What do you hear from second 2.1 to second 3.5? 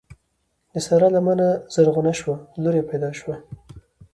شوه؛ لور يې پیدا شوه.